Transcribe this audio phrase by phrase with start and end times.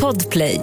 [0.00, 0.60] Podplay.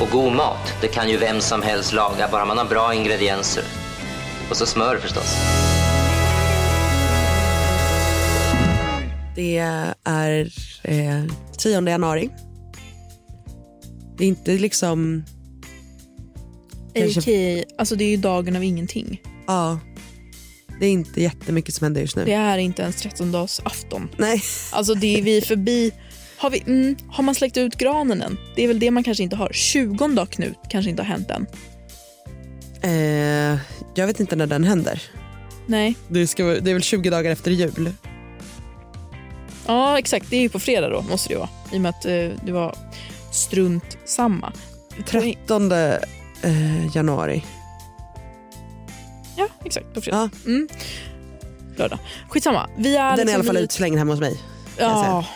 [0.00, 3.64] Och god mat, det kan ju vem som helst laga, bara man har bra ingredienser.
[4.50, 5.34] Och så smör förstås.
[9.36, 9.58] Det
[10.04, 10.48] är
[10.82, 11.24] eh,
[11.58, 12.30] 10 januari.
[14.16, 15.24] Det är inte liksom...
[16.94, 19.20] Kanske- Okej, alltså det är ju dagen av ingenting.
[19.46, 19.78] Ja.
[20.80, 22.24] Det är inte jättemycket som händer just nu.
[22.24, 24.08] Det är inte ens 13 afton.
[24.16, 24.42] Nej.
[24.72, 25.92] Alltså det är vi förbi.
[26.36, 28.38] Har, vi, mm, har man släckt ut granen än?
[28.56, 29.50] Det är väl det man kanske inte har.
[29.52, 31.46] 20 dag Knut kanske inte har hänt än.
[32.82, 33.58] Eh,
[33.94, 35.02] jag vet inte när den händer.
[35.66, 35.94] Nej.
[36.08, 37.92] Det, ska, det är väl 20 dagar efter jul.
[39.66, 41.48] Ja exakt, det är ju på fredag då måste det vara.
[41.72, 42.76] I och med att eh, det var
[43.32, 44.52] strunt samma.
[45.06, 45.96] 13 eh,
[46.94, 47.44] januari.
[49.64, 50.30] Exakt, på fredag.
[50.44, 50.50] Ja.
[50.50, 50.68] Mm.
[51.76, 51.98] Lördag.
[52.28, 52.70] Skitsamma.
[52.78, 54.40] Vi är Den är i alla liksom fall utslängd hemma hos mig.
[54.78, 55.26] Ja,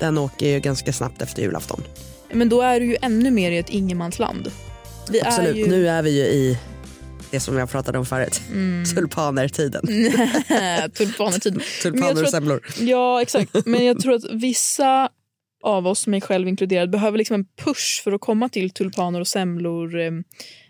[0.00, 1.82] Den åker ju ganska snabbt efter julafton.
[2.32, 4.50] men då är du ju ännu mer i ett ingenmansland.
[5.10, 5.66] Vi Absolut, är ju...
[5.66, 6.58] nu är vi ju i
[7.30, 8.40] det som jag pratade om förut.
[8.94, 9.86] Tulpaner-tiden.
[10.94, 11.54] Tulpanertid.
[11.54, 12.66] Men jag Tulpaner och semlor.
[12.80, 13.66] Ja, exakt.
[13.66, 15.08] Men jag tror att vissa
[15.62, 19.28] av oss, mig själv inkluderad, behöver liksom en push för att komma till tulpaner och
[19.28, 20.10] semlor eh,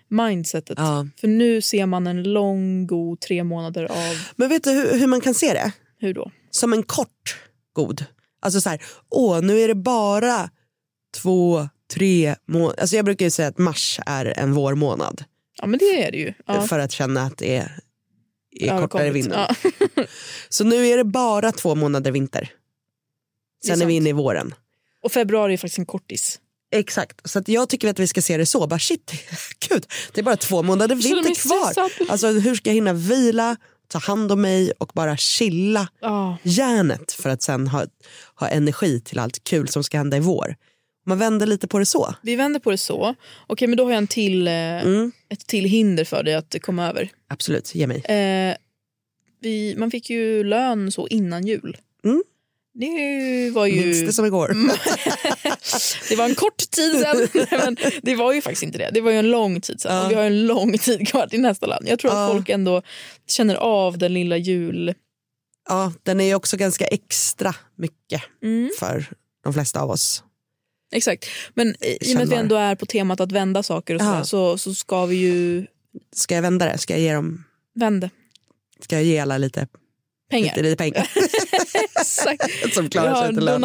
[0.08, 0.78] mindsetet.
[0.78, 1.06] Ja.
[1.20, 4.32] För nu ser man en lång, god tre månader av...
[4.36, 5.72] Men vet du hur, hur man kan se det?
[5.98, 6.30] Hur då?
[6.50, 7.36] Som en kort
[7.72, 8.04] god.
[8.40, 10.50] Alltså så här, åh nu är det bara
[11.22, 12.80] två, tre månader.
[12.80, 15.24] Alltså jag brukar ju säga att mars är en vårmånad.
[15.60, 16.34] Ja, men det är det ju.
[16.46, 16.60] Ja.
[16.60, 17.80] För att känna att det är,
[18.60, 19.56] är Ja, kortare vinter.
[19.64, 19.72] Ja.
[20.48, 22.52] Så nu är det bara två månader vinter.
[23.62, 24.54] Det är Sen är, vi inne i våren.
[25.02, 26.40] Och februari är faktiskt en kortis.
[26.70, 28.66] Exakt, så att jag tycker att vi ska se det så.
[28.66, 29.12] Bara shit,
[29.68, 31.90] gud, det är bara två månader vinter kvar.
[32.08, 33.56] Alltså hur ska jag hinna vila,
[33.88, 36.36] ta hand om mig och bara chilla Ja.
[36.42, 37.84] järnet för att sen ha,
[38.34, 40.56] ha energi till allt kul som ska hända i vår.
[41.06, 42.14] Man vänder lite på det så.
[42.22, 43.14] Vi vänder på det så.
[43.46, 45.12] Okej, men då har jag en till, eh, Mm.
[45.28, 47.10] ett till hinder för dig att komma över.
[47.28, 47.96] Absolut, ge mig.
[48.04, 48.54] Eh,
[49.40, 51.76] vi, man fick ju lön så innan jul.
[52.04, 52.22] Mm.
[52.80, 53.80] Det var ju...
[53.86, 54.48] Minns det som igår.
[56.08, 57.28] Det var en kort tid sen.
[57.50, 58.90] Men det var ju faktiskt inte det.
[58.94, 59.96] Det var ju en lång tid sen.
[59.96, 60.08] Ja.
[60.08, 61.88] Vi har en lång tid kvar till nästa land.
[61.88, 62.32] Jag tror att Ja.
[62.34, 62.82] folk ändå
[63.26, 64.94] känner av den lilla jul...
[65.68, 68.70] Ja, den är ju också ganska extra mycket Mm.
[68.78, 69.06] för
[69.44, 70.22] de flesta av oss.
[70.92, 71.26] Exakt.
[71.54, 74.04] Men i och med att vi ändå är på temat att vända saker och Ja.
[74.04, 75.66] sådär, så, så ska vi ju
[76.16, 76.78] Ska jag vända det?
[76.78, 78.10] Ska jag ge, dem, vända
[78.80, 79.66] ska jag ge alla lite,
[80.30, 80.56] pengar.
[80.56, 81.10] lite, lite pengar?
[82.00, 82.44] Exakt.
[82.74, 83.60] som klarar sig till lön.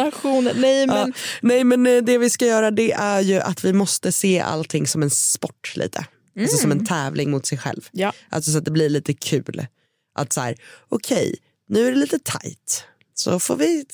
[0.54, 1.08] Nej, men Ja.
[1.42, 5.02] Nej men det vi ska göra det är ju att vi måste se allting som
[5.02, 6.06] en sport lite.
[6.40, 7.88] Alltså som en tävling mot sig själv.
[7.92, 8.12] Ja.
[8.30, 9.66] Alltså så att det blir lite kul.
[10.14, 10.56] Att så här,
[10.88, 11.36] okej,
[11.68, 12.84] nu är det lite tajt.
[13.14, 13.84] Så får vi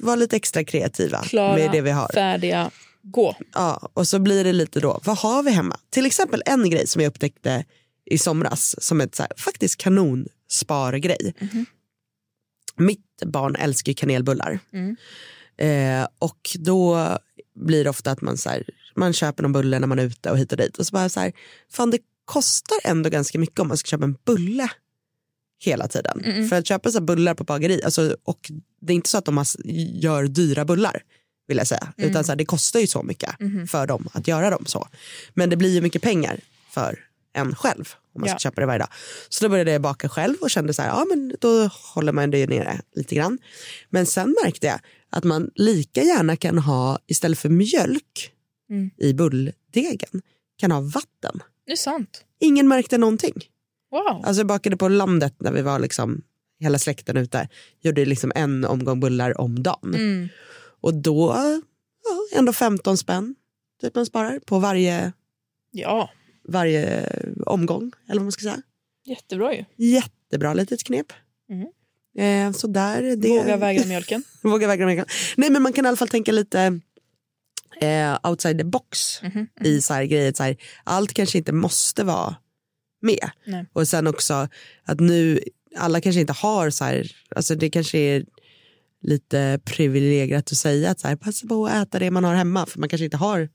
[0.00, 2.10] vara lite extra kreativa klara, med det vi har.
[2.14, 2.70] färdiga,
[3.02, 3.36] gå.
[3.54, 5.76] Ja, och så blir det lite då, vad har vi hemma?
[5.90, 7.64] Till exempel en grej som jag upptäckte
[8.10, 11.34] i somras som ett så här, faktiskt kanonspargrej.
[12.80, 14.58] Mitt barn älskar kanelbullar.
[14.72, 14.96] Mm.
[15.56, 17.08] Eh, och då
[17.54, 18.64] blir det ofta att man, så här,
[18.96, 20.78] man köper någon bulle när man är ute och hit och dit.
[20.78, 21.32] Och så bara så här,
[21.70, 24.70] fan det kostar ändå ganska mycket om man ska köpa en bulle
[25.64, 26.48] hela tiden.
[26.48, 29.36] För att köpa så bullar på bageri, alltså, och det är inte så att de
[29.36, 29.46] har,
[30.00, 31.02] gör dyra bullar
[31.48, 31.92] vill jag säga.
[31.96, 33.30] Utan så här, det kostar ju så mycket
[33.70, 34.88] för dem att göra dem så.
[35.34, 36.98] Men det blir ju mycket pengar för
[37.32, 38.38] en själv om man ska Ja.
[38.38, 38.88] köpa det varje dag.
[39.28, 42.30] Så då började jag baka själv och kände så här, ja men då håller man
[42.30, 43.38] det nere lite grann.
[43.90, 44.80] Men sen märkte jag
[45.10, 48.32] att man lika gärna kan ha, istället för mjölk
[48.70, 48.90] Mm.
[48.96, 50.22] i bulldegen,
[50.58, 51.42] kan ha vatten.
[51.66, 52.24] Det är sant.
[52.40, 53.34] Ingen märkte någonting.
[53.90, 54.22] Wow.
[54.24, 56.22] Alltså jag bakade på landet när vi var liksom
[56.60, 57.48] hela släkten ute.
[57.80, 59.94] Gjorde liksom en omgång bullar om dagen.
[59.94, 60.28] Mm.
[60.80, 61.34] Och då,
[62.04, 63.34] ja, ändå 15 spänn
[63.80, 65.12] typ man sparar på varje,
[65.70, 66.10] Ja,
[66.48, 67.06] varje
[67.46, 67.92] omgång.
[68.08, 68.62] Eller vad man ska säga.
[69.04, 69.64] jättebra ju.
[69.76, 71.12] Jättebra litet knep.
[71.50, 71.68] Mm.
[72.18, 74.24] Eh, så där, det, Våga vägra mjölken.
[74.42, 75.06] Våga vägra mjölken.
[75.36, 76.80] Nej men man kan i alla fall tänka lite
[77.80, 80.32] eh, outside the box Mhm, i så här grejer.
[80.32, 82.36] Så här, allt kanske inte måste vara
[83.02, 83.30] med.
[83.46, 83.66] Nej.
[83.72, 84.48] Och sen också
[84.84, 85.40] att nu,
[85.76, 88.24] alla kanske inte har så här, alltså det kanske är
[89.02, 92.66] lite privilegierat att säga att så här, passa på att äta det man har hemma
[92.66, 93.48] för man kanske inte har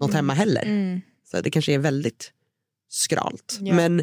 [0.00, 0.62] något hemma heller.
[0.62, 1.00] Mm.
[1.30, 2.32] Så det kanske är väldigt
[2.88, 3.58] skralt.
[3.60, 3.74] Ja.
[3.74, 4.00] Men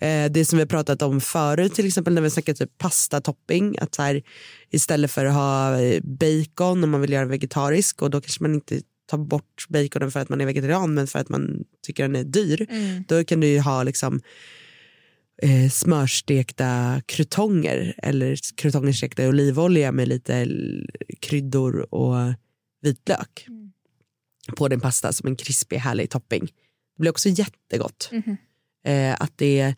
[0.00, 3.94] eh, det som vi pratat om förut, till exempel när vi snackar typ pastatopping, att
[3.94, 4.22] så här,
[4.70, 8.54] istället för att ha eh, bacon om man vill göra vegetarisk och då kanske man
[8.54, 12.16] inte tar bort baconen för att man är vegetarian men för att man tycker den
[12.16, 12.66] är dyr.
[12.70, 13.04] Mm.
[13.08, 14.20] Då kan du ju ha liksom
[15.42, 20.48] eh, smörstekta krutonger eller krutonger stekta i olivolja med lite
[21.20, 22.16] kryddor och
[22.82, 23.46] vitlök
[24.56, 26.46] på din pasta som en krispig härlig topping.
[26.96, 28.08] Det blir också jättegott.
[28.12, 28.36] Mhm.
[28.84, 29.74] Eh, att det,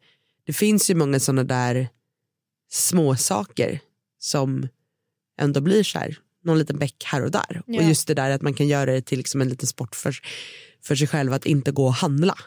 [0.47, 1.89] det finns ju många sådana där
[2.71, 3.81] små saker
[4.19, 4.69] som
[5.41, 7.63] ändå blir så här, någon liten bäck här och där.
[7.67, 7.81] Ja.
[7.81, 10.17] Och just det där att man kan göra det till liksom en liten sport för,
[10.83, 12.39] för sig själv att inte gå och handla.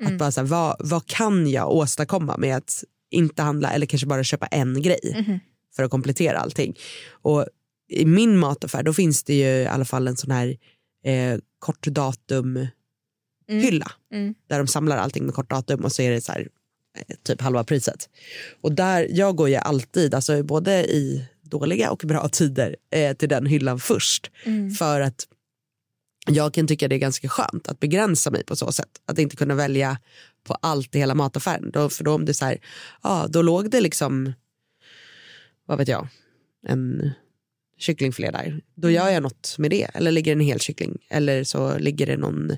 [0.00, 0.12] Mm.
[0.12, 4.06] Att bara så här, vad, vad kan jag åstadkomma med att inte handla eller kanske
[4.06, 5.40] bara köpa en grej Mhm.
[5.76, 6.74] för att komplettera allting.
[7.10, 7.46] Och
[7.88, 10.56] i min mataffär då finns det ju i alla fall en sån här
[11.04, 12.66] eh, kort datum
[13.48, 14.34] hylla Mm.
[14.46, 16.48] där de samlar allting med kort datum och så är det så här,
[16.98, 18.08] eh, typ halva priset.
[18.60, 23.28] Och där, jag går ju alltid, alltså både i dåliga och bra tider eh, till
[23.28, 24.30] den hyllan först.
[24.44, 24.70] Mm.
[24.70, 25.28] För att
[26.26, 28.90] jag kan tycka det är ganska skönt att begränsa mig på så sätt.
[29.06, 29.98] Att inte kunna välja
[30.44, 31.70] på allt i hela mataffären.
[31.70, 32.58] Då, för då om det är så här,
[33.02, 34.32] ja då låg det liksom,
[35.66, 36.08] vad vet jag,
[36.66, 37.10] en
[37.78, 38.60] kycklingfilé där.
[38.74, 39.84] Då gör jag något med det.
[39.94, 40.98] Eller ligger en hel kyckling.
[41.10, 42.56] Eller så ligger det någon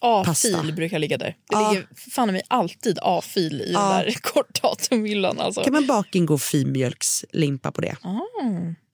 [0.00, 1.26] A-fil brukar ligga där.
[1.26, 1.70] Det Ja.
[1.70, 3.80] ligger fan mig alltid A-fil i Ja.
[3.80, 5.40] den där kortdatumhyllan.
[5.40, 5.62] Alltså.
[5.64, 7.96] Kan man baka in god filmjölkslimpa på det?
[8.02, 8.20] Ah.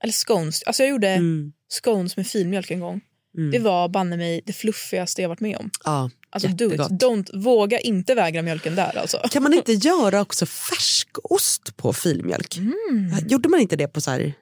[0.02, 0.62] Eller scones.
[0.62, 1.52] Alltså jag gjorde Mm.
[1.68, 3.00] scones med filmjölk en gång.
[3.38, 3.50] Mm.
[3.50, 5.70] Det var banne mig det fluffigaste jag varit med om.
[5.84, 6.80] Ja, Alltså do it.
[6.80, 9.18] Don't, våga inte vägra mjölken där alltså.
[9.30, 12.56] Kan man inte göra också färskost på filmjölk?
[12.58, 13.28] Mm.
[13.28, 14.32] Gjorde man inte det på så här...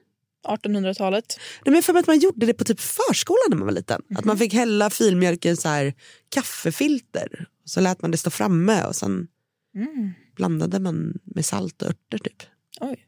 [0.47, 1.39] 1800-talet.
[1.65, 4.01] Nej, men för att man gjorde det på typ förskolan när man var liten.
[4.15, 5.93] Att man fick hälla filmjölk i en så här
[6.29, 7.45] kaffefilter.
[7.65, 9.27] Så lät man det stå framme och sen
[9.75, 10.11] Mm.
[10.35, 12.43] blandade man med salt och örter typ.
[12.81, 13.07] Oj.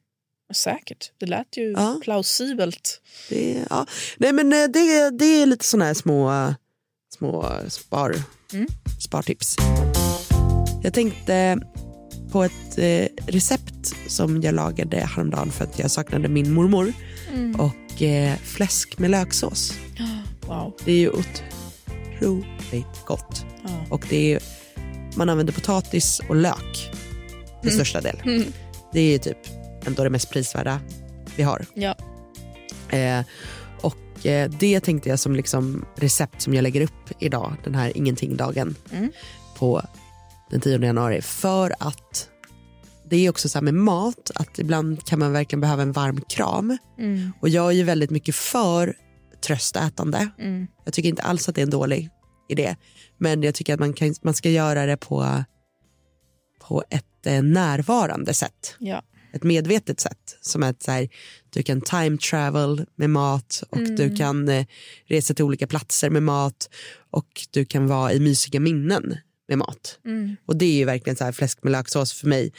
[0.54, 1.12] Säkert.
[1.18, 2.00] Det lät ju Ja.
[2.04, 3.02] plausibelt.
[3.30, 3.86] Det, ja.
[4.18, 6.54] Nej men eh, det, det är lite sådana här små,
[7.18, 8.16] små spar,
[8.54, 8.68] Mm.
[9.02, 9.56] spartips.
[10.84, 11.60] Jag tänkte
[12.32, 16.94] på ett eh, recept som jag lagade häromdagen för att jag saknade min mormor.
[17.34, 17.60] Mm.
[17.60, 19.74] Och eh, fläsk med löksås.
[20.48, 20.74] Wow.
[20.86, 23.46] Det är ju otroligt gott.
[23.64, 23.70] Ja.
[23.90, 24.40] Och det är,
[25.16, 26.92] man använder potatis och lök
[27.62, 27.76] till Mm.
[27.76, 28.22] största del.
[28.26, 28.44] Mm.
[28.94, 29.38] Det är ju typ
[29.86, 30.80] ändå det mest prisvärda
[31.36, 31.66] vi har.
[31.74, 31.96] Ja.
[32.98, 33.26] Eh,
[33.82, 37.98] och eh, det tänkte jag som liksom recept som jag lägger upp idag, den här
[37.98, 39.12] ingenting-dagen Mm.
[39.58, 39.82] på
[40.52, 41.22] den 10 januari.
[41.22, 42.30] För att
[43.14, 46.22] det är också så här med mat, att ibland kan man verkligen behöva en varm
[46.22, 46.78] kram.
[47.00, 47.32] Mm.
[47.42, 48.96] Och jag är ju väldigt mycket för
[49.46, 50.30] tröstätande.
[50.40, 50.68] Mm.
[50.86, 52.10] Jag tycker inte alls att det är en dålig
[52.50, 52.76] idé.
[53.18, 55.44] Men jag tycker att man, kan, man ska göra det på,
[56.62, 58.76] på ett eh, närvarande sätt.
[58.80, 59.02] Ja.
[59.34, 60.38] Ett medvetet sätt.
[60.42, 61.10] Som att så här,
[61.50, 63.96] du kan time travel med mat och Mm.
[63.96, 64.66] du kan eh,
[65.06, 66.70] resa till olika platser med mat
[67.12, 69.18] och du kan vara i mysiga minnen
[69.48, 70.00] med mat.
[70.06, 70.36] Mm.
[70.46, 72.54] Och det är ju verkligen så här fläsk med löksås för mig.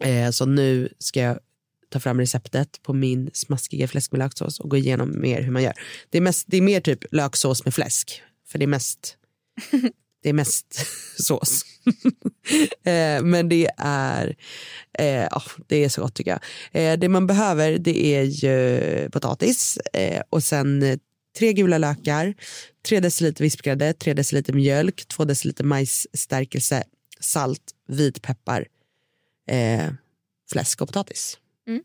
[0.00, 1.38] Eh, så nu ska jag
[1.88, 5.62] ta fram receptet på min smaskiga fläsk med löksås och gå igenom mer hur man
[5.62, 5.74] gör.
[6.10, 8.22] Det är, mest, det är mer typ löksås med fläsk.
[8.48, 9.16] För det är mest,
[10.22, 10.86] det är mest
[11.18, 11.64] sås.
[12.84, 14.36] eh, men det är,
[14.98, 16.40] eh, det är så gott tycker jag.
[16.92, 19.78] Eh, det man behöver det är ju potatis
[20.30, 20.98] och sen
[21.38, 22.34] tre gula lökar,
[22.88, 26.84] tre deciliter vispgrädde, tre deciliter mjölk, två deciliter majsstärkelse,
[27.20, 28.66] salt, vitpeppar,
[29.46, 29.92] eh,
[30.52, 31.38] fläsk och potatis.
[31.66, 31.82] Mm.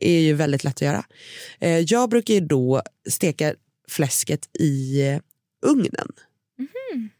[0.00, 1.04] är ju väldigt lätt att göra.
[1.58, 3.54] Eh, jag brukar ju då steka
[3.88, 5.20] fläsket i eh,
[5.66, 6.08] ugnen.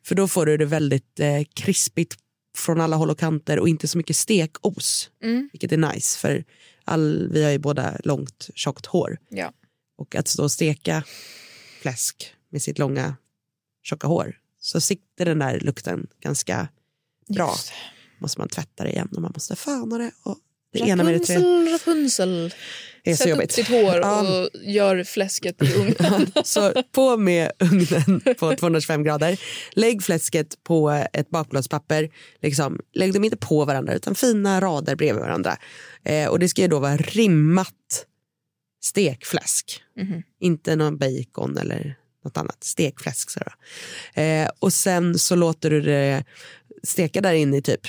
[0.04, 2.19] För då får du det väldigt eh, krispigt
[2.57, 5.11] från alla håll och kanter och inte så mycket stekos.
[5.23, 5.49] Mm.
[5.52, 6.45] Vilket är nice för
[6.85, 9.19] all, vi har ju båda långt tjockt hår.
[9.28, 9.52] Ja.
[9.97, 11.04] Och att stå och steka
[11.83, 13.16] fläsk med sitt långa
[13.83, 16.69] tjocka hår så sitter den där lukten ganska
[17.28, 17.50] bra.
[17.50, 17.73] Just.
[18.23, 20.11] Måste man tvätta det igen och man måste föna det.
[20.23, 20.38] Och
[20.73, 22.55] det ena med det tre Rapunzel, Rapunzel.
[23.05, 23.50] är så Sätt jobbigt.
[23.50, 24.21] upp ditt hår Ja.
[24.43, 26.33] och gör fläsket i ugnen.
[26.45, 29.41] Så på med ugnen på 225 grader.
[29.73, 32.11] Lägg fläsket på ett bakplåtspapper.
[32.43, 35.57] Liksom, lägg dem inte på varandra utan fina rader bredvid varandra.
[36.05, 38.07] Eh, och det ska ju då vara rimmat
[38.85, 39.83] stekfläsk.
[39.97, 40.23] Mhm.
[40.41, 42.64] Inte någon bacon eller något annat.
[42.64, 43.31] Stekfläsk.
[43.31, 43.41] Så.
[44.21, 46.25] Eh, och sen så låter du det
[46.83, 47.81] steka där inne i typ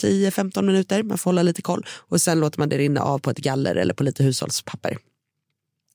[0.00, 1.02] 10-15 minuter.
[1.02, 1.86] Man får hålla lite koll.
[1.90, 4.98] Och sen låter man det rinna av på ett galler eller på lite hushållspapper.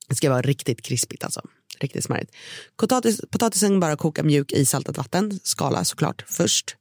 [0.10, 1.42] Det ska vara riktigt krispigt alltså.
[1.80, 2.32] Riktigt smarrigt.
[2.78, 5.40] Potatis, potatisen bara koka mjuk i saltat vatten.
[5.44, 6.76] Skala såklart först.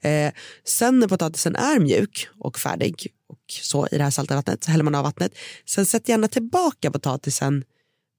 [0.00, 0.32] Eh,
[0.64, 4.70] sen när potatisen är mjuk och färdig och så i det här salta vattnet så
[4.70, 5.32] häller man av vattnet.
[5.66, 7.64] Sen sätt gärna tillbaka potatisen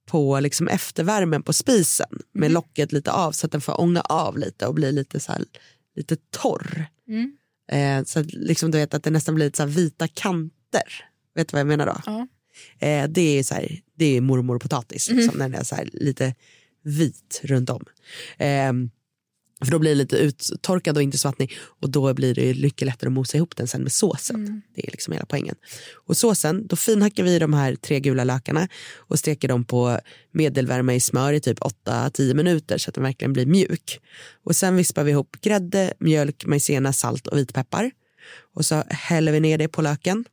[0.06, 4.38] på liksom eftervärmen på spisen med locket lite av så att den får ånga av
[4.38, 5.44] lite och bli lite så här,
[5.96, 6.86] lite torr.
[7.08, 7.36] Mm.
[7.72, 11.04] Eh, så liksom du vet att det nästan blir lite så vita kanter.
[11.34, 12.00] Vet du vad jag menar då?
[12.06, 12.26] Ja.
[12.86, 16.34] Eh, det är så här, det är mormor potatis, liksom, när den är så lite
[16.82, 17.84] vit runt om.
[18.38, 18.72] Eh,
[19.64, 22.86] för då blir det lite uttorkad och inte så vattnig och då blir det mycket
[22.86, 24.62] lättare att mosa ihop den sen med såsen.
[24.74, 25.54] Det är liksom hela poängen.
[26.06, 30.00] Och såsen, då finhackar vi de här tre gula lökarna och steker dem på
[30.32, 34.00] medelvärme i smör i typ 8-10 minuter så att den verkligen blir mjuk.
[34.44, 37.90] Och sen vispar vi ihop grädde, mjölk, maizena, salt och vitpeppar.
[38.54, 40.24] Och så häller vi ner det på löken.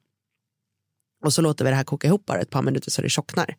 [1.24, 3.56] Och så låter vi det här koka ihop bara ett par minuter så det tjocknar.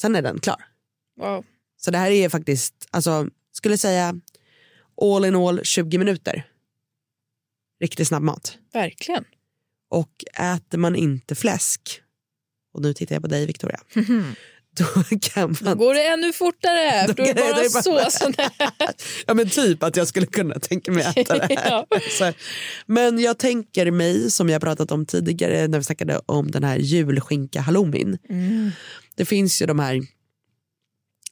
[0.00, 0.64] Sen är den klar.
[1.20, 1.44] Wow.
[1.76, 4.20] Så det här är faktiskt, alltså, skulle säga
[5.02, 6.46] all in all 20 minuter.
[7.80, 8.58] Riktigt snabb mat.
[8.72, 9.24] Verkligen.
[9.90, 12.02] Och äter man inte fläsk,
[12.74, 13.80] och nu tittar jag på dig Victoria,
[14.76, 14.84] då
[15.20, 15.78] kan Då man...
[15.78, 17.06] går det ännu fortare.
[17.06, 18.34] Då Då är det går det bara bara- såsen.
[19.26, 21.86] Ja men typ att jag skulle kunna tänka mig äta det här.
[22.20, 22.32] Ja.
[22.86, 26.76] Men jag tänker mig, som jag pratat om tidigare när vi snackade om den här
[26.78, 28.18] julskinka halloumin.
[28.28, 28.70] Mm.
[29.14, 30.00] Det finns ju de här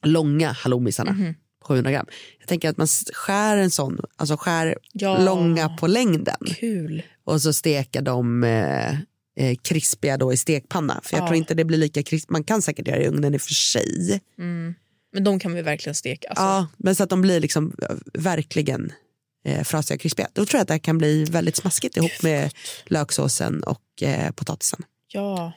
[0.03, 1.33] långa halloumisarna Mhm.
[1.69, 2.05] På 700 gram.
[2.39, 5.17] Jag tänker att man skär en sån, alltså skär Ja.
[5.25, 7.03] långa på längden Kul.
[7.23, 8.91] och så steker de eh,
[9.35, 11.01] eh, krispiga då i stekpanna.
[11.03, 11.27] För jag Ja.
[11.27, 12.29] tror inte det blir lika krispigt.
[12.31, 14.21] Man kan säkert göra det i ugnen i och för sig.
[14.37, 14.75] Mm.
[15.13, 16.27] Men de kan vi verkligen steka.
[16.29, 16.43] Alltså.
[16.43, 18.91] Ja, men så att de blir liksom eh, verkligen
[19.45, 20.27] eh, frasiga och krispiga.
[20.33, 22.53] Då tror jag att det här kan bli väldigt smaskigt ihop med
[22.85, 24.83] löksåsen och eh, potatisen.
[25.07, 25.51] ja.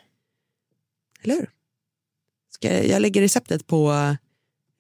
[1.25, 1.51] Eller hur?
[2.51, 3.93] Ska jag, jag lägger receptet på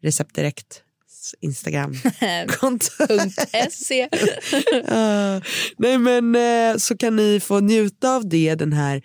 [0.02, 0.82] Recept Direkt
[1.40, 2.90] Instagram-konto.
[3.70, 4.08] .se.
[4.88, 5.40] Ja.
[5.78, 9.02] nej men eh, så kan ni få njuta av det den här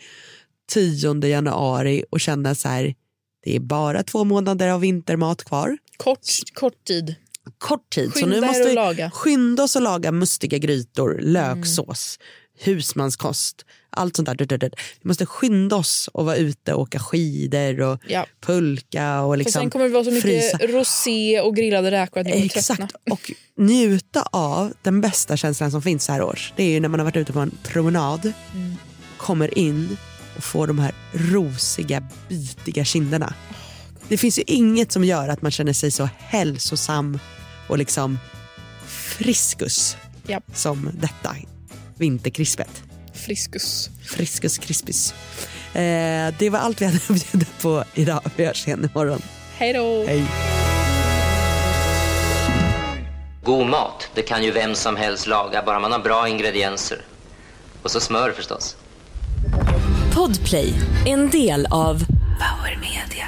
[0.72, 2.96] 10 januari och känna så här
[3.44, 5.78] det är bara två månader av vintermat kvar.
[5.98, 6.20] Kort,
[6.54, 7.16] kort tid.
[7.58, 8.12] Kort tid.
[8.14, 9.12] så Skynda nu er måste vi laga.
[9.12, 12.20] skynda oss att laga mustiga grytor, löksås,
[12.60, 13.66] husmanskost,
[13.98, 14.60] allt sånt där.
[15.02, 18.26] Vi måste skynda oss och vara ute och åka skidor och Ja.
[18.42, 20.58] pulka och För liksom sen kommer det vara så mycket frysa.
[20.58, 22.88] rosé och grillade räkor att ni kommer Exakt, tröttna.
[23.12, 26.54] och njuta av den bästa känslan som finns så här års.
[26.56, 28.76] Det är ju när man har varit ute på en promenad, Mm.
[29.18, 29.98] kommer in
[30.38, 33.34] och får de här rosiga, bitiga kinderna.
[34.08, 37.20] Det finns ju inget som gör att man känner sig så hälsosam
[37.68, 38.20] och liksom
[38.88, 40.44] friskus Japp.
[40.54, 41.36] som detta
[41.98, 42.84] vinterkrispet.
[43.18, 43.90] Friskus.
[44.06, 45.14] Friskus krispis.
[45.74, 48.22] Eh, det var allt vi hade att bjuda på idag.
[48.36, 49.22] Vi hörs igen imorgon.
[49.58, 50.06] Hej då!
[50.08, 50.24] Hej!
[53.44, 57.02] God mat, det kan ju vem som helst laga, bara man har bra ingredienser.
[57.82, 58.76] Och så smör förstås.
[60.16, 60.74] Podplay,
[61.06, 62.06] en del av
[62.40, 63.28] Power Media.